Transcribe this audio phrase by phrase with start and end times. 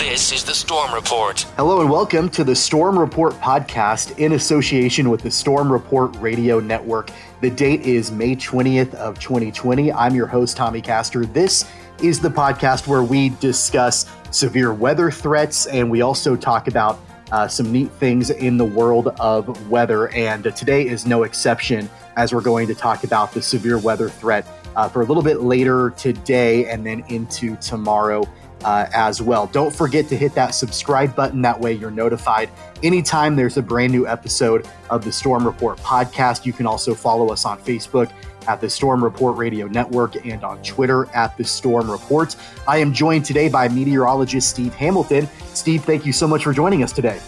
[0.00, 1.42] This is the Storm Report.
[1.58, 6.58] Hello and welcome to the Storm Report podcast in association with the Storm Report Radio
[6.58, 7.10] Network.
[7.42, 9.92] The date is May 20th of 2020.
[9.92, 11.26] I'm your host Tommy Castor.
[11.26, 11.70] This
[12.02, 16.98] is the podcast where we discuss severe weather threats and we also talk about
[17.30, 20.08] uh, some neat things in the world of weather.
[20.14, 24.08] And uh, today is no exception as we're going to talk about the severe weather
[24.08, 24.46] threat
[24.76, 28.24] uh, for a little bit later today and then into tomorrow
[28.64, 29.46] uh, as well.
[29.46, 31.42] Don't forget to hit that subscribe button.
[31.42, 32.50] That way you're notified
[32.82, 36.46] anytime there's a brand new episode of the Storm Report podcast.
[36.46, 38.10] You can also follow us on Facebook
[38.48, 42.34] at the Storm Report Radio Network and on Twitter at the Storm Report.
[42.66, 45.28] I am joined today by meteorologist Steve Hamilton.
[45.52, 47.20] Steve, thank you so much for joining us today.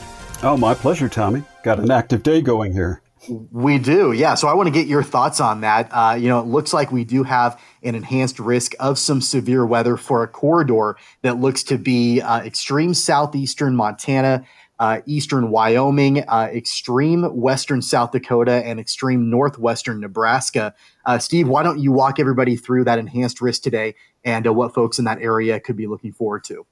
[0.42, 1.44] Oh, my pleasure, Tommy.
[1.62, 3.01] Got an active day going here.
[3.28, 4.34] We do, yeah.
[4.34, 5.88] So I want to get your thoughts on that.
[5.92, 9.64] Uh, you know, it looks like we do have an enhanced risk of some severe
[9.64, 14.44] weather for a corridor that looks to be uh, extreme southeastern Montana,
[14.80, 20.74] uh, eastern Wyoming, uh, extreme western South Dakota, and extreme northwestern Nebraska.
[21.06, 23.94] Uh, Steve, why don't you walk everybody through that enhanced risk today
[24.24, 26.66] and uh, what folks in that area could be looking forward to?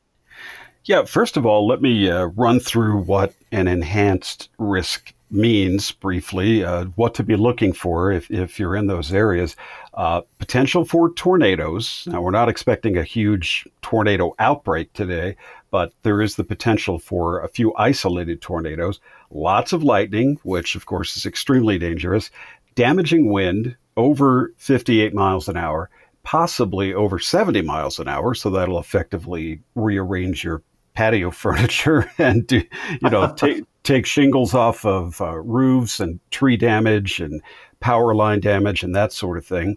[0.84, 6.86] Yeah, first of all, let me run through what an enhanced risk means briefly, uh,
[6.96, 9.56] what to be looking for if, if you're in those areas.
[9.94, 12.06] Uh, potential for tornadoes.
[12.10, 15.36] Now, we're not expecting a huge tornado outbreak today,
[15.70, 19.00] but there is the potential for a few isolated tornadoes.
[19.30, 22.30] Lots of lightning, which of course is extremely dangerous.
[22.74, 25.90] Damaging wind over 58 miles an hour,
[26.22, 28.34] possibly over 70 miles an hour.
[28.34, 30.62] So that'll effectively rearrange your
[30.94, 32.62] patio furniture and do,
[33.00, 37.42] you know take take shingles off of uh, roofs and tree damage and
[37.80, 39.76] power line damage and that sort of thing.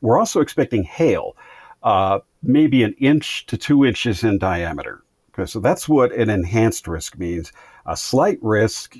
[0.00, 1.36] We're also expecting hail,
[1.82, 5.02] uh, maybe an inch to two inches in diameter.
[5.32, 7.52] Okay, so that's what an enhanced risk means.
[7.86, 8.96] A slight risk,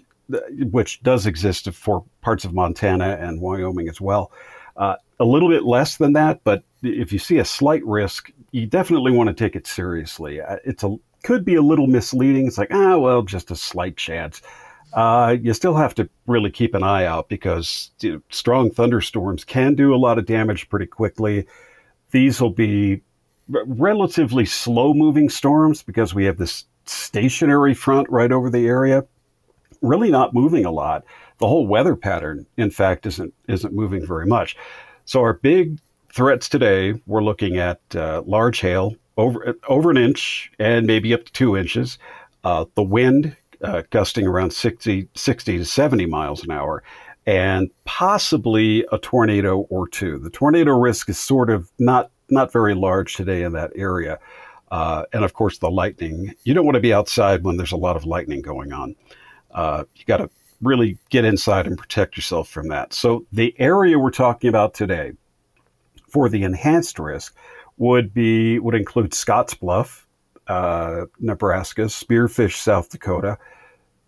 [0.71, 4.33] which does exist for parts of Montana and Wyoming as well.
[4.77, 8.67] Uh, a little bit less than that, but if you see a slight risk, you
[8.67, 10.41] definitely want to take it seriously.
[10.41, 12.47] Uh, it's a could be a little misleading.
[12.47, 14.43] It's like, ah, well, just a slight chance.
[14.93, 19.45] Uh, you still have to really keep an eye out because you know, strong thunderstorms
[19.45, 21.47] can do a lot of damage pretty quickly.
[22.11, 23.03] These will be
[23.49, 29.05] relatively slow moving storms because we have this stationary front right over the area,
[29.81, 31.05] really not moving a lot.
[31.39, 34.57] The whole weather pattern, in fact, isn't isn't moving very much.
[35.05, 35.79] So our big
[36.13, 41.25] threats today, we're looking at uh, large hail, over over an inch and maybe up
[41.25, 41.99] to two inches.
[42.45, 46.83] Uh, the wind uh, gusting around 60, 60 to 70 miles an hour,
[47.27, 50.19] and possibly a tornado or two.
[50.19, 54.19] The tornado risk is sort of not not very large today in that area.
[54.71, 56.35] Uh, and of course, the lightning.
[56.45, 58.97] You don't want to be outside when there's a lot of lightning going on.
[59.51, 60.31] Uh, you got to
[60.63, 62.95] really get inside and protect yourself from that.
[62.95, 65.13] So, the area we're talking about today
[66.09, 67.37] for the enhanced risk
[67.83, 70.05] would be would include Scottsbluff,
[70.47, 73.39] uh, Nebraska, Spearfish, South Dakota,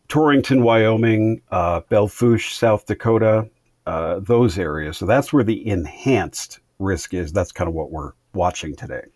[0.06, 3.50] Torrington, Wyoming, uh, Belle Fourche, South Dakota,
[3.86, 4.96] uh, those areas.
[4.96, 7.32] So that's where the enhanced risk is.
[7.32, 9.06] That's kind of what we're watching today.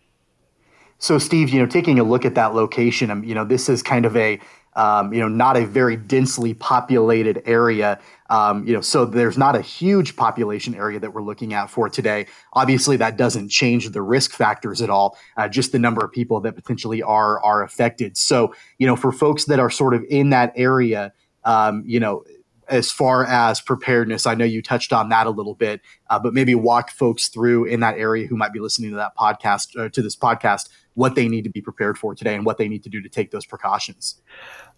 [0.97, 3.81] So, Steve, you know, taking a look at that location, um, you know, this is
[3.81, 4.41] kind of a
[4.75, 7.99] um, you know, not a very densely populated area.
[8.29, 11.89] Um, you know, so there's not a huge population area that we're looking at for
[11.89, 12.27] today.
[12.53, 15.17] Obviously, that doesn't change the risk factors at all.
[15.35, 18.17] Uh, just the number of people that potentially are are affected.
[18.17, 21.13] So, you know, for folks that are sort of in that area,
[21.43, 22.23] um, you know,
[22.69, 26.33] as far as preparedness, I know you touched on that a little bit, uh, but
[26.33, 29.89] maybe walk folks through in that area who might be listening to that podcast uh,
[29.89, 32.83] to this podcast what they need to be prepared for today and what they need
[32.83, 34.21] to do to take those precautions.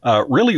[0.03, 0.57] Uh, really,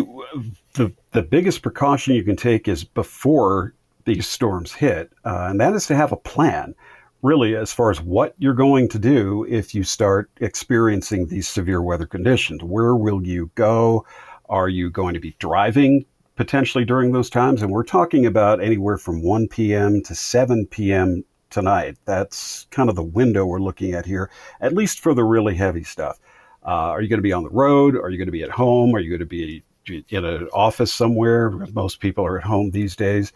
[0.73, 3.73] the the biggest precaution you can take is before
[4.05, 6.75] these storms hit, uh, and that is to have a plan.
[7.21, 11.81] Really, as far as what you're going to do if you start experiencing these severe
[11.81, 14.05] weather conditions, where will you go?
[14.49, 17.61] Are you going to be driving potentially during those times.
[17.61, 20.01] And we're talking about anywhere from 1 p.m.
[20.03, 21.23] to 7 p.m.
[21.49, 21.97] tonight.
[22.05, 24.29] That's kind of the window we're looking at here,
[24.61, 26.19] at least for the really heavy stuff.
[26.65, 27.95] Uh, are you going to be on the road?
[27.95, 28.95] Are you going to be at home?
[28.95, 29.63] Are you going to be
[30.09, 31.49] in an office somewhere?
[31.73, 33.33] Most people are at home these days.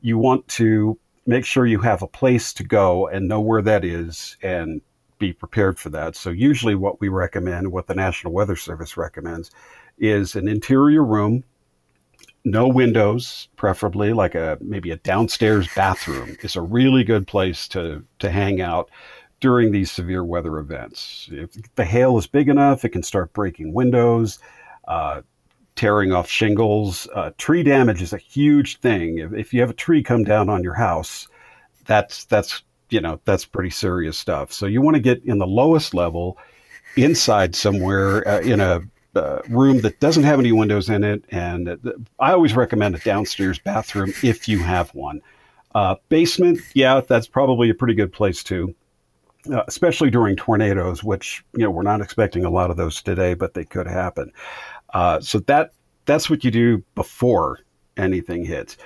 [0.00, 3.84] You want to make sure you have a place to go and know where that
[3.84, 4.80] is and
[5.18, 6.16] be prepared for that.
[6.16, 9.50] So, usually, what we recommend, what the National Weather Service recommends,
[9.98, 11.44] is an interior room
[12.44, 18.04] no windows, preferably like a maybe a downstairs bathroom is a really good place to
[18.18, 18.90] to hang out
[19.40, 21.28] during these severe weather events.
[21.32, 24.38] If the hail is big enough, it can start breaking windows,
[24.86, 25.22] uh,
[25.76, 27.08] tearing off shingles.
[27.14, 29.18] Uh, tree damage is a huge thing.
[29.18, 31.26] If, if, you have a tree come down on your house,
[31.86, 34.52] that's that's you know that's pretty serious stuff.
[34.52, 36.38] So you want to get in the lowest level,
[36.96, 38.82] inside somewhere uh, in a
[39.14, 41.78] uh, room that doesn't have any windows in it, and
[42.18, 45.20] I always recommend a downstairs bathroom if you have one.
[45.74, 48.74] Uh, basement, yeah, that's probably a pretty good place too.
[49.50, 53.34] Uh, especially during tornadoes, which you know we're not expecting a lot of those today,
[53.34, 54.30] but they could happen.
[54.92, 55.72] Uh, so that
[56.04, 57.60] that's what you do before
[57.96, 58.76] anything hits.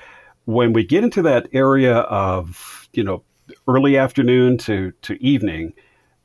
[0.45, 3.25] When we get into that area of you know
[3.67, 5.73] early afternoon to to evening,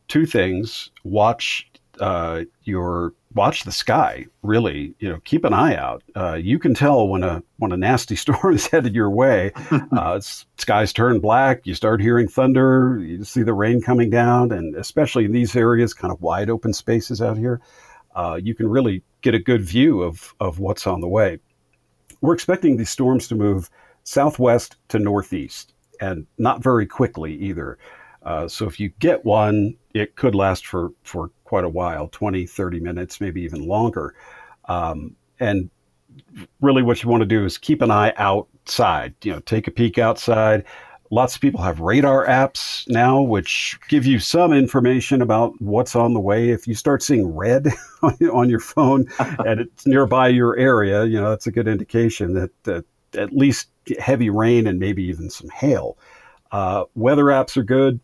[0.07, 1.68] two things: watch
[1.99, 4.25] uh, your watch the sky.
[4.41, 6.03] Really, you know, keep an eye out.
[6.15, 9.51] Uh, you can tell when a when a nasty storm is headed your way.
[9.91, 10.19] Uh,
[10.57, 11.65] skies turn black.
[11.65, 12.99] You start hearing thunder.
[13.01, 16.73] You see the rain coming down, and especially in these areas, kind of wide open
[16.73, 17.59] spaces out here,
[18.15, 21.39] uh, you can really get a good view of of what's on the way.
[22.21, 23.69] We're expecting these storms to move
[24.03, 27.77] southwest to northeast, and not very quickly either.
[28.23, 32.45] Uh, so if you get one, it could last for, for quite a while 20,
[32.45, 34.13] 30 minutes, maybe even longer.
[34.65, 35.71] Um, and
[36.61, 39.71] really, what you want to do is keep an eye outside, you know, take a
[39.71, 40.63] peek outside.
[41.09, 46.13] Lots of people have radar apps now, which give you some information about what's on
[46.13, 46.49] the way.
[46.49, 47.67] If you start seeing red
[48.03, 52.51] on your phone and it's nearby your area, you know, that's a good indication that,
[52.65, 52.85] that
[53.15, 55.97] at least heavy rain and maybe even some hail.
[56.51, 57.99] Uh, weather apps are good.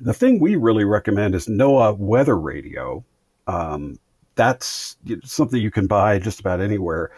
[0.00, 3.04] The thing we really recommend is NOAA Weather Radio.
[3.46, 3.98] Um,
[4.34, 7.10] that's something you can buy just about anywhere.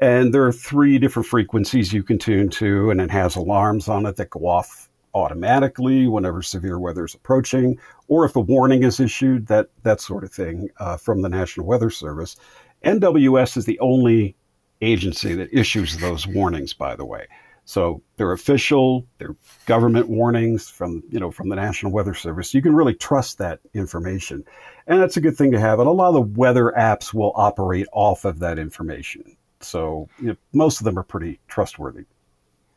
[0.00, 4.06] And there are three different frequencies you can tune to, and it has alarms on
[4.06, 8.98] it that go off automatically whenever severe weather is approaching, or if a warning is
[8.98, 12.36] issued, that, that sort of thing uh, from the National Weather Service.
[12.84, 14.34] NWS is the only
[14.80, 17.26] agency that issues those warnings, by the way.
[17.72, 19.34] So they're official, they're
[19.64, 22.52] government warnings from, you know, from the National Weather Service.
[22.52, 24.44] You can really trust that information.
[24.86, 25.78] And that's a good thing to have.
[25.78, 29.38] And a lot of the weather apps will operate off of that information.
[29.60, 32.04] So you know, most of them are pretty trustworthy.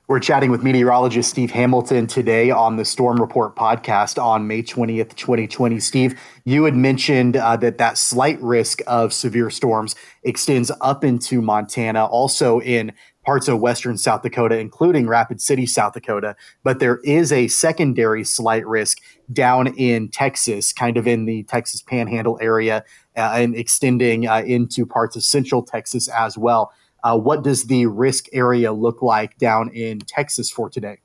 [0.07, 5.15] We're chatting with meteorologist Steve Hamilton today on the Storm Report podcast on May 20th,
[5.15, 5.79] 2020.
[5.79, 11.41] Steve, you had mentioned uh, that that slight risk of severe storms extends up into
[11.41, 12.93] Montana, also in
[13.25, 16.35] parts of western South Dakota, including Rapid City, South Dakota.
[16.63, 19.01] But there is a secondary slight risk
[19.33, 22.85] down in Texas, kind of in the Texas panhandle area,
[23.17, 26.71] uh, and extending uh, into parts of central Texas as well.
[27.03, 30.99] Uh, what does the risk area look like down in Texas for today?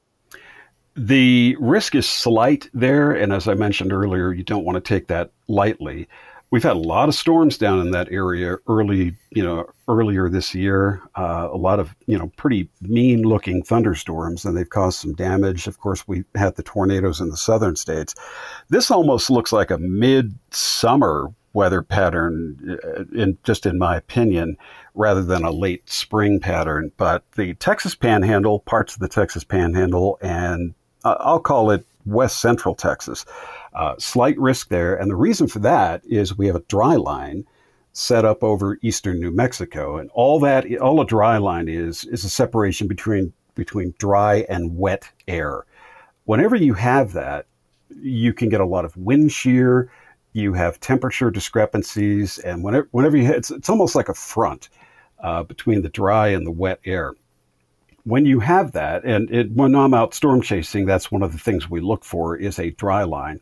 [0.96, 3.12] The risk is slight there.
[3.12, 6.08] And as I mentioned earlier, you don't want to take that lightly
[6.50, 10.54] we've had a lot of storms down in that area early, you know, earlier this
[10.54, 11.00] year.
[11.16, 15.66] Uh, a lot of, you know, pretty mean looking thunderstorms, and they've caused some damage.
[15.66, 18.14] Of course, we had the tornadoes in the southern states.
[18.68, 24.56] This almost looks like a midsummer weather pattern, uh, in just in my opinion,
[24.94, 26.92] rather than a late spring pattern.
[26.96, 30.74] But the Texas Panhandle, parts of the Texas Panhandle, and
[31.04, 33.24] uh, I'll call it West Central Texas
[33.72, 34.96] uh, slight risk there.
[34.96, 37.44] And the reason for that is we have a dry line
[37.92, 39.96] set up over eastern New Mexico.
[39.98, 44.76] And all that, all a dry line is, is a separation between, between dry and
[44.76, 45.64] wet air.
[46.24, 47.46] Whenever you have that,
[48.00, 49.90] you can get a lot of wind shear,
[50.32, 54.68] you have temperature discrepancies, and whenever, whenever you, it's, it's almost like a front
[55.20, 57.14] uh, between the dry and the wet air
[58.04, 61.38] when you have that, and it, when I'm out storm chasing, that's one of the
[61.38, 63.40] things we look for is a dry line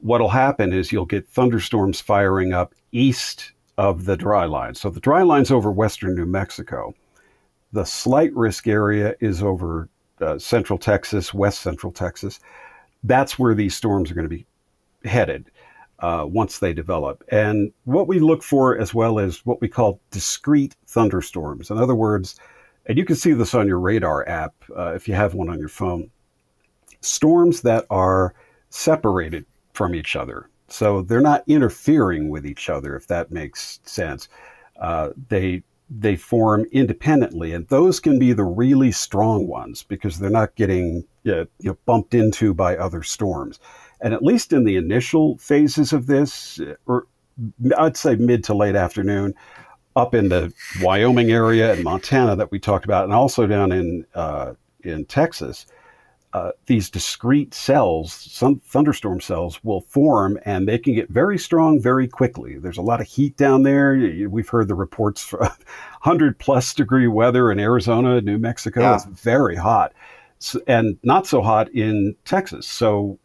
[0.00, 4.74] what'll happen is you'll get thunderstorms firing up east of the dry line.
[4.74, 6.94] So the dry line's over western New Mexico.
[7.72, 9.88] The slight risk area is over
[10.20, 12.40] uh, central Texas, west central Texas.
[13.04, 14.46] That's where these storms are going to be
[15.04, 15.50] headed
[16.00, 17.22] uh, once they develop.
[17.28, 21.70] And what we look for as well is what we call discrete thunderstorms.
[21.70, 22.38] In other words,
[22.86, 25.58] and you can see this on your radar app uh, if you have one on
[25.58, 26.10] your phone,
[27.00, 28.34] storms that are
[28.70, 29.44] separated
[29.76, 30.48] from each other.
[30.68, 34.28] So they're not interfering with each other, if that makes sense.
[34.80, 40.30] Uh, they they form independently, and those can be the really strong ones because they're
[40.30, 43.60] not getting uh, you know, bumped into by other storms.
[44.00, 47.06] And at least in the initial phases of this, or
[47.78, 49.34] I'd say mid to late afternoon,
[49.94, 50.52] up in the
[50.82, 55.66] Wyoming area and Montana that we talked about, and also down in uh, in Texas,
[56.36, 61.80] uh, these discrete cells, some thunderstorm cells, will form and they can get very strong
[61.80, 62.58] very quickly.
[62.58, 63.96] There's a lot of heat down there.
[64.28, 68.82] We've heard the reports for 100 plus degree weather in Arizona, New Mexico.
[68.82, 68.96] Yeah.
[68.96, 69.94] It's very hot
[70.66, 72.66] and not so hot in Texas.
[72.66, 73.18] So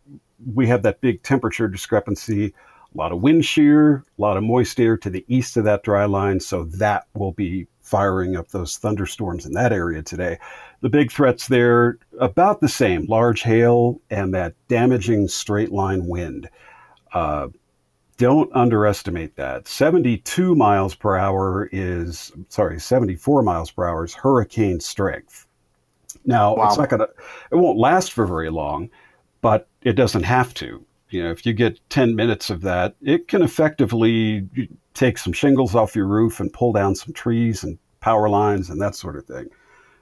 [0.53, 2.53] we have that big temperature discrepancy,
[2.95, 5.83] a lot of wind shear, a lot of moist air to the east of that
[5.83, 6.39] dry line.
[6.39, 10.39] So that will be firing up those thunderstorms in that area today.
[10.81, 16.49] The big threats there about the same large hail and that damaging straight line wind.
[17.13, 17.49] Uh,
[18.17, 19.67] don't underestimate that.
[19.67, 25.47] 72 miles per hour is, sorry, 74 miles per hour is hurricane strength.
[26.25, 26.67] Now, wow.
[26.67, 27.09] it's not going to,
[27.51, 28.89] it won't last for very long,
[29.41, 30.85] but it doesn't have to.
[31.09, 34.47] You know, if you get 10 minutes of that, it can effectively
[34.93, 38.81] take some shingles off your roof and pull down some trees and power lines and
[38.81, 39.49] that sort of thing.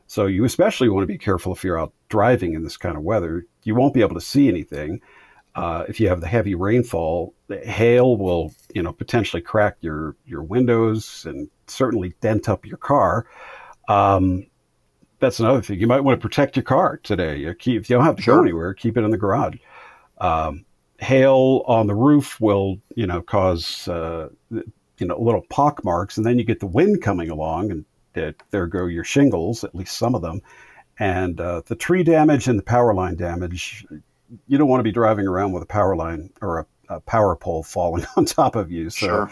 [0.09, 3.03] So you especially want to be careful if you're out driving in this kind of
[3.03, 3.45] weather.
[3.61, 5.01] You won't be able to see anything.
[5.53, 10.15] Uh, if you have the heavy rainfall, the hail will, you know, potentially crack your
[10.25, 13.27] your windows and certainly dent up your car.
[13.87, 14.47] Um,
[15.19, 15.79] that's another thing.
[15.79, 17.37] You might want to protect your car today.
[17.37, 18.37] You keep, if you don't have to sure.
[18.37, 19.57] go anywhere, keep it in the garage.
[20.17, 20.65] Um,
[20.97, 26.25] hail on the roof will, you know, cause uh, you know little pock marks, and
[26.25, 27.85] then you get the wind coming along, and
[28.15, 30.41] uh, there go your shingles, at least some of them,
[30.99, 33.85] and uh, the tree damage and the power line damage.
[34.47, 37.35] You don't want to be driving around with a power line or a, a power
[37.35, 38.89] pole falling on top of you.
[38.89, 39.31] So, sure.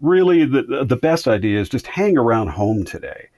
[0.00, 3.28] really, the the best idea is just hang around home today,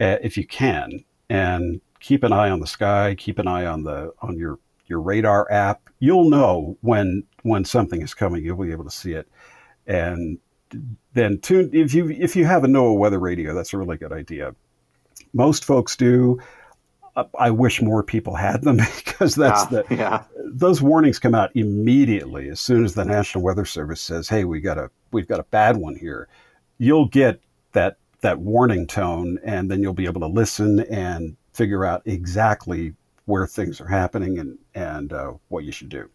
[0.00, 3.82] uh, if you can, and keep an eye on the sky, keep an eye on
[3.82, 5.82] the on your your radar app.
[5.98, 8.44] You'll know when when something is coming.
[8.44, 9.28] You'll be able to see it,
[9.86, 10.38] and
[11.14, 13.54] then tune if you if you have a NOAA weather radio.
[13.54, 14.54] That's a really good idea.
[15.32, 16.40] Most folks do.
[17.36, 20.24] I wish more people had them because that's the yeah.
[20.44, 24.60] those warnings come out immediately as soon as the National Weather Service says, "Hey, we
[24.60, 26.28] got a we've got a bad one here."
[26.78, 27.40] You'll get
[27.72, 32.94] that that warning tone, and then you'll be able to listen and figure out exactly
[33.24, 36.08] where things are happening and and uh, what you should do.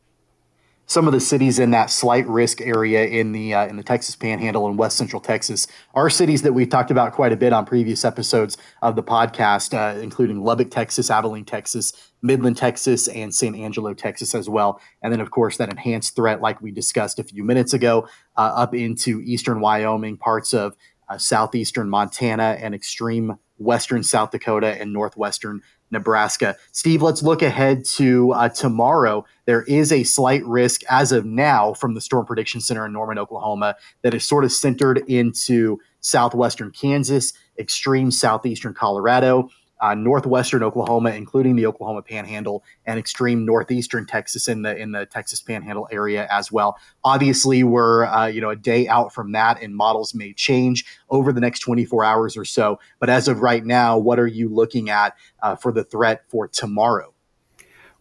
[0.86, 4.16] Some of the cities in that slight risk area in the uh, in the Texas
[4.16, 7.66] Panhandle and West Central Texas are cities that we've talked about quite a bit on
[7.66, 13.56] previous episodes of the podcast, uh, including Lubbock, Texas, Abilene, Texas, Midland, Texas, and San
[13.56, 14.82] Angelo, Texas, as well.
[15.02, 18.52] And then, of course, that enhanced threat, like we discussed a few minutes ago, uh,
[18.56, 20.76] up into eastern Wyoming, parts of
[21.08, 25.62] uh, southeastern Montana, and extreme western South Dakota and northwestern
[25.94, 26.58] Nebraska.
[26.74, 29.26] Steve, let's look ahead to uh, tomorrow.
[29.46, 33.18] There is a slight risk as of now from the Storm Prediction Center in Norman,
[33.18, 39.50] Oklahoma, that is sort of centered into southwestern Kansas, extreme southeastern Colorado,
[39.84, 45.06] uh, northwestern Oklahoma, including the Oklahoma Panhandle, and extreme northeastern Texas in the in the
[45.06, 46.78] Texas Panhandle area as well.
[47.04, 51.34] Obviously, we're uh, you know a day out from that, and models may change over
[51.34, 52.80] the next 24 hours or so.
[53.00, 56.48] But as of right now, what are you looking at uh, for the threat for
[56.48, 57.14] tomorrow?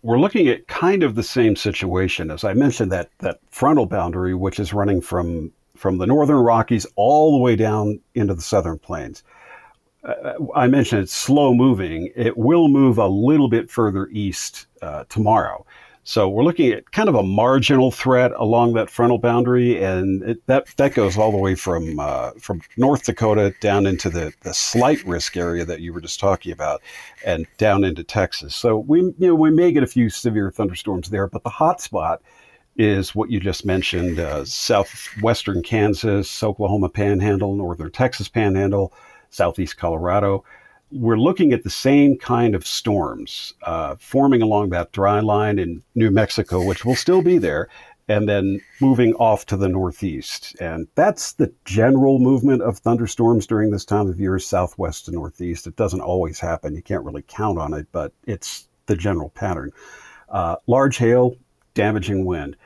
[0.02, 4.36] We're looking at kind of the same situation as I mentioned that that frontal boundary,
[4.36, 8.78] which is running from from the northern Rockies all the way down into the southern
[8.78, 9.24] plains
[10.54, 12.10] I mentioned it's slow moving.
[12.16, 15.64] It will move a little bit further east uh, tomorrow.
[16.04, 20.46] So we're looking at kind of a marginal threat along that frontal boundary, and it,
[20.48, 24.52] that that goes all the way from uh, from North Dakota down into the, the
[24.52, 26.82] slight risk area that you were just talking about,
[27.24, 28.56] and down into Texas.
[28.56, 31.80] So we you know we may get a few severe thunderstorms there, but the hot
[31.80, 32.20] spot
[32.76, 38.92] is what you just mentioned: uh, southwestern Kansas, Oklahoma Panhandle, northern Texas Panhandle
[39.32, 40.44] southeast Colorado.
[40.92, 45.82] We're looking at the same kind of storms uh, forming along that dry line in
[45.94, 47.68] New Mexico, which will still be there,
[48.08, 50.54] and then moving off to the northeast.
[50.60, 55.66] And that's the general movement of thunderstorms during this time of year, southwest to northeast.
[55.66, 56.74] It doesn't always happen.
[56.74, 59.72] You can't really count on it, but it's the general pattern.
[60.28, 61.36] Uh, large hail,
[61.74, 62.56] damaging wind.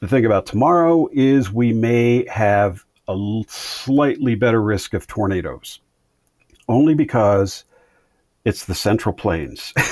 [0.00, 5.80] The thing about tomorrow is we may have a slightly better risk of tornadoes,
[6.68, 7.64] only because
[8.44, 9.72] it's the Central Plains.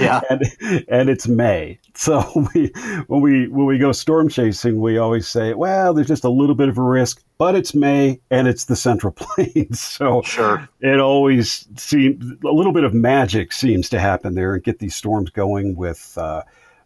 [0.00, 0.42] yeah, and,
[0.88, 1.78] and it's May.
[1.94, 2.72] So we,
[3.06, 6.54] when we when we go storm chasing, we always say, "Well, there's just a little
[6.54, 11.00] bit of a risk, but it's May and it's the Central Plains." So sure, it
[11.00, 15.30] always seems a little bit of magic seems to happen there and get these storms
[15.30, 16.42] going with uh,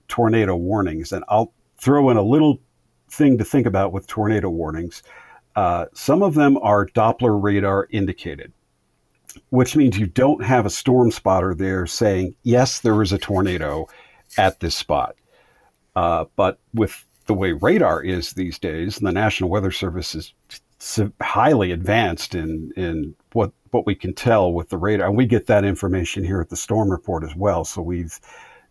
[0.09, 1.13] tornado warnings.
[1.13, 2.61] And I'll throw in a little
[3.11, 5.03] thing to think about with tornado warnings.
[5.57, 8.53] Uh, some of them are Doppler radar indicated.
[9.51, 13.87] which means you don't have a storm spotter there saying, yes, there is a tornado
[14.39, 15.17] at this spot.
[15.95, 20.35] Uh, but with the way radar is these days, the National Weather Service is
[21.23, 25.09] highly advanced in, in what, what we can tell with the radar.
[25.09, 27.65] And we get that information here at the Storm Report as well.
[27.65, 28.21] So we've,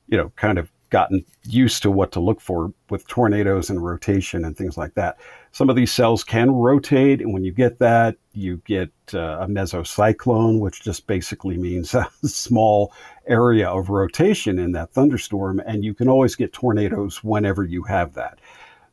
[0.08, 4.46] you know, kind of gotten used to what to look for with tornadoes and rotation
[4.46, 5.18] and things like that.
[5.52, 9.48] Some of these cells can rotate, and when you get that, you get uh, a
[9.48, 12.94] mesocyclone, which just basically means a small
[13.28, 18.14] area of rotation in that thunderstorm, and you can always get tornadoes whenever you have
[18.14, 18.40] that.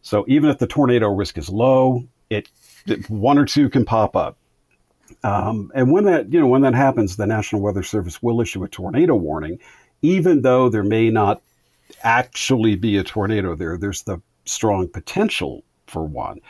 [0.00, 2.49] So even if the tornado risk is low, it,
[2.85, 4.38] it one or two can pop up.
[5.23, 8.64] Um, and when that you know when that happens, the National Weather Service will issue
[8.64, 9.61] a tornado warning,
[10.00, 11.40] even though there may not
[12.02, 13.76] actually be a tornado there.
[13.76, 16.40] There's the strong potential for one.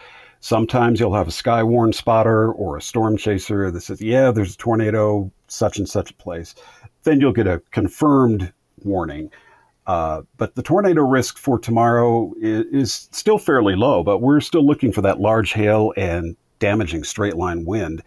[0.41, 4.59] Sometimes you'll have a skywarn spotter or a storm chaser that says, yeah, there's a
[4.59, 6.55] tornado, such and such a place.
[7.05, 9.31] Then you'll get a confirmed warning.
[9.87, 14.65] Uh, but the tornado risk for tomorrow is, is, still fairly low, but we're still
[14.65, 18.03] looking for that large hail and damaging straight line wind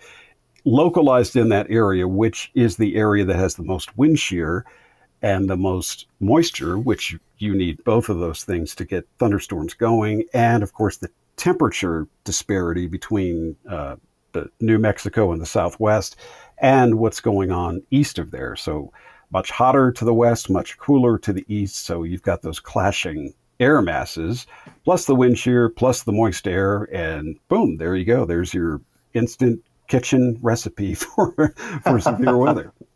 [0.65, 4.65] localized in that area, which is the area that has the most wind shear
[5.25, 10.23] and the most moisture, which you need both of those things to get thunderstorms going,
[10.35, 13.95] and of course the temperature disparity between uh,
[14.59, 16.15] New Mexico and the Southwest,
[16.59, 18.55] and what's going on east of there.
[18.55, 18.93] So
[19.31, 21.87] much hotter to the west, much cooler to the east.
[21.87, 24.45] So you've got those clashing air masses,
[24.83, 28.25] plus the wind shear, plus the moist air, and boom, there you go.
[28.25, 28.79] There's your
[29.15, 32.71] instant kitchen recipe for for severe weather.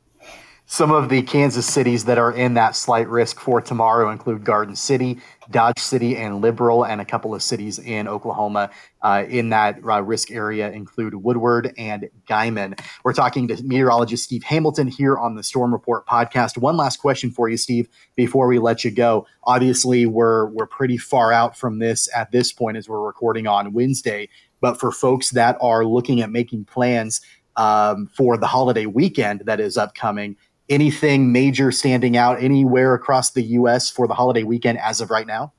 [0.71, 4.75] Some of the Kansas cities that are in that slight risk for tomorrow include Garden
[4.75, 5.17] City,
[5.49, 8.69] Dodge City, and Liberal, and a couple of cities in Oklahoma
[9.01, 12.79] uh, in that uh, risk area include Woodward and Guymon.
[13.03, 16.55] We're talking to meteorologist Steve Hamilton here on the Storm Report podcast.
[16.55, 19.25] One last question for you, Steve, before we let you go.
[19.45, 23.73] Obviously, we're we're pretty far out from this at this point as we're recording on
[23.73, 24.29] Wednesday.
[24.61, 27.21] But for folks that are looking at making plans
[27.55, 30.37] um, for the holiday weekend that is upcoming
[30.69, 33.89] anything major standing out anywhere across the U.S.
[33.89, 35.53] for the holiday weekend as of right now?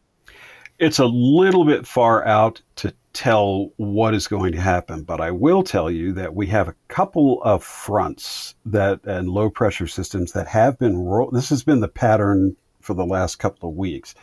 [0.78, 5.30] It's a little bit far out to tell what is going to happen, but I
[5.30, 10.32] will tell you that we have a couple of fronts that and low pressure systems
[10.32, 14.14] that have been this has been the pattern for the last couple of weeks.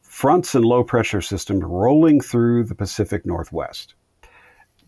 [0.00, 3.94] Fronts and low pressure systems rolling through the Pacific Northwest.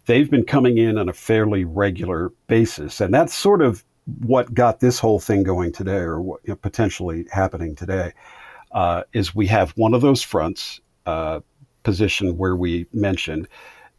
[0.06, 3.84] They've been coming in on a fairly regular basis, and that's sort of
[4.20, 8.12] what got this whole thing going today, or what you know, potentially happening today,
[8.72, 11.40] uh, is we have one of those fronts uh,
[12.36, 13.48] where we mentioned.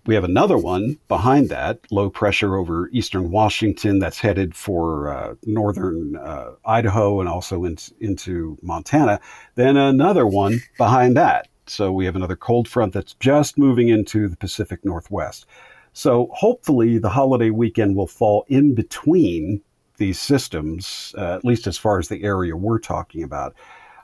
[0.06, 5.36] We have another one behind that, low pressure over eastern Washington that's headed for uh,
[5.46, 9.20] northern uh, Idaho and also in, into Montana.
[9.56, 11.48] Then another one behind that.
[11.68, 15.46] So we have another cold front that's just moving into the Pacific Northwest.
[15.94, 19.62] So hopefully the holiday weekend will fall in between
[20.02, 23.56] these systems, uh, at least as far as the area we're talking about.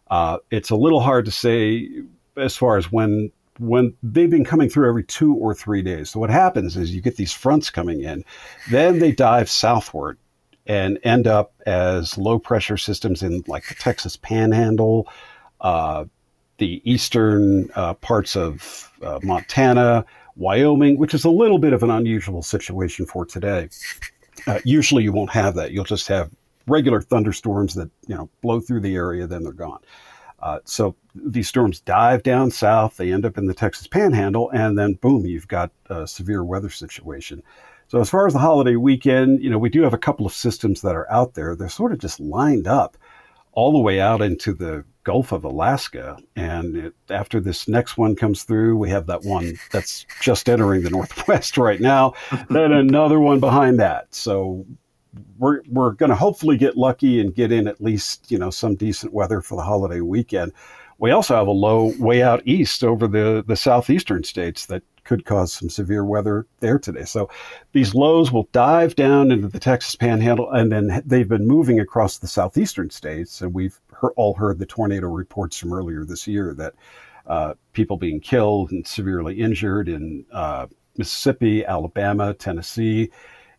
[0.09, 1.89] Uh, it's a little hard to say
[2.37, 6.11] as far as when when they've been coming through every two or three days.
[6.11, 8.23] So what happens is you get these fronts coming in,
[8.69, 10.19] then they dive southward
[10.67, 15.07] and end up as low pressure systems in like the Texas Panhandle,
[15.61, 16.05] uh,
[16.59, 20.05] the eastern uh, parts of uh, Montana,
[20.35, 23.69] Wyoming, which is a little bit of an unusual situation for today.
[24.47, 25.71] Uh, usually you won't have that.
[25.71, 26.31] You'll just have
[26.67, 29.79] regular thunderstorms that you know blow through the area, then they're gone.
[30.39, 34.77] Uh, so these storms dive down south, they end up in the Texas Panhandle, and
[34.77, 37.41] then boom, you've got a severe weather situation.
[37.87, 40.33] So as far as the holiday weekend, you know, we do have a couple of
[40.33, 41.55] systems that are out there.
[41.55, 42.97] They're sort of just lined up
[43.57, 46.15] all the way out into the Gulf of Alaska.
[46.35, 50.83] And it, after this next one comes through, we have that one that's just entering
[50.83, 52.13] the Northwest right now,
[52.51, 54.13] then another one behind that.
[54.13, 54.63] So
[55.39, 58.75] we're, we're going to hopefully get lucky and get in at least, you know, some
[58.75, 60.53] decent weather for the holiday weekend.
[60.99, 65.25] We also have a low way out east over the, the southeastern states that could
[65.25, 67.05] cause some severe weather there today.
[67.05, 67.29] So
[67.71, 72.17] these lows will dive down into the Texas panhandle, and then they've been moving across
[72.17, 73.41] the southeastern states.
[73.41, 73.79] And we've
[74.17, 76.73] all heard the tornado reports from earlier this year that
[77.25, 80.67] uh, people being killed and severely injured in uh,
[80.97, 83.09] Mississippi, Alabama, Tennessee.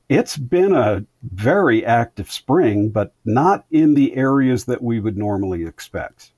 [0.08, 5.66] It's been a very active spring, but not in the areas that we would normally
[5.66, 6.32] expect.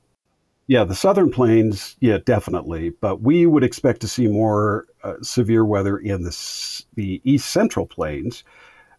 [0.70, 2.90] Yeah, the southern plains, yeah, definitely.
[2.90, 7.86] But we would expect to see more uh, severe weather in the, the east central
[7.86, 8.44] plains,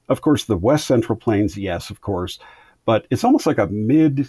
[0.09, 2.39] Of course, the west central plains, yes, of course,
[2.83, 4.27] but it's almost like a mid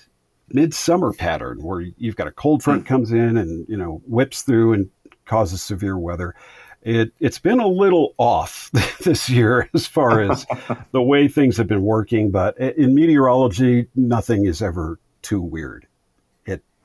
[0.51, 2.87] midsummer pattern where you've got a cold front hmm.
[2.87, 4.89] comes in and you know whips through and
[5.25, 6.37] causes severe weather.
[6.83, 10.47] It it's been a little off this year as far as
[10.93, 15.89] the way things have been working, but in meteorology, nothing is ever too weird.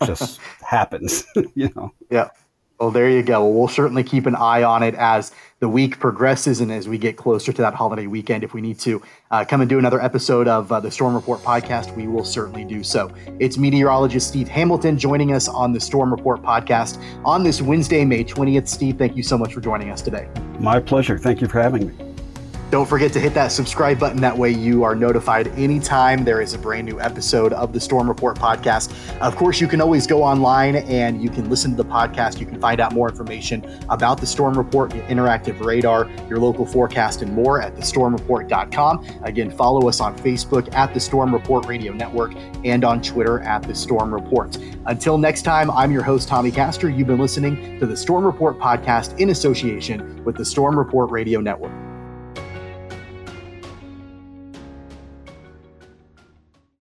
[0.06, 1.94] Just happens, you know.
[2.10, 2.30] Yeah.
[2.80, 3.42] Well, there you go.
[3.42, 7.00] Well, we'll certainly keep an eye on it as the week progresses and as we
[7.00, 8.44] get closer to that holiday weekend.
[8.44, 11.40] If we need to uh, come and do another episode of uh, the Storm Report
[11.42, 13.12] podcast, we will certainly do so.
[13.40, 18.24] It's meteorologist Steve Hamilton joining us on the Storm Report podcast on this Wednesday, May
[18.24, 18.68] 20th.
[18.68, 20.30] Steve, thank you so much for joining us today.
[20.60, 21.18] My pleasure.
[21.18, 22.07] Thank you for having me.
[22.70, 24.20] Don't forget to hit that subscribe button.
[24.20, 28.10] That way, you are notified anytime there is a brand new episode of the Storm
[28.10, 28.94] Report podcast.
[29.22, 32.42] Of course, you can always go online and you can listen to the podcast.
[32.42, 36.66] You can find out more information about the Storm Report, your interactive radar, your local
[36.66, 39.22] forecast, and more at thestormreport.com.
[39.24, 42.34] Again, follow us on Facebook at the Storm Report Radio Network
[42.66, 44.58] and on Twitter at the Storm Report.
[44.88, 46.90] Until next time, I'm your host, Tommy Castor.
[46.90, 51.40] You've been listening to the Storm Report podcast in association with the Storm Report Radio
[51.40, 51.87] Network.